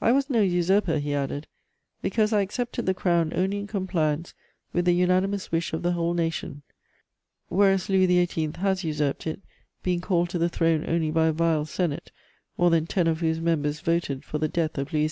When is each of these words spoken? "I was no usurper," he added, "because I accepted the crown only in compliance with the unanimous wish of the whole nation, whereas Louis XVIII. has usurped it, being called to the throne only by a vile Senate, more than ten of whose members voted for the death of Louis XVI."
"I 0.00 0.10
was 0.10 0.28
no 0.28 0.40
usurper," 0.40 0.98
he 0.98 1.14
added, 1.14 1.46
"because 2.02 2.32
I 2.32 2.40
accepted 2.40 2.86
the 2.86 2.92
crown 2.92 3.30
only 3.32 3.58
in 3.60 3.68
compliance 3.68 4.34
with 4.72 4.84
the 4.84 4.90
unanimous 4.92 5.52
wish 5.52 5.72
of 5.72 5.84
the 5.84 5.92
whole 5.92 6.12
nation, 6.12 6.62
whereas 7.48 7.88
Louis 7.88 8.08
XVIII. 8.08 8.54
has 8.58 8.82
usurped 8.82 9.28
it, 9.28 9.40
being 9.84 10.00
called 10.00 10.28
to 10.30 10.38
the 10.38 10.48
throne 10.48 10.84
only 10.88 11.12
by 11.12 11.28
a 11.28 11.32
vile 11.32 11.66
Senate, 11.66 12.10
more 12.58 12.70
than 12.70 12.88
ten 12.88 13.06
of 13.06 13.20
whose 13.20 13.38
members 13.40 13.78
voted 13.78 14.24
for 14.24 14.38
the 14.38 14.48
death 14.48 14.76
of 14.76 14.92
Louis 14.92 15.06
XVI." 15.06 15.08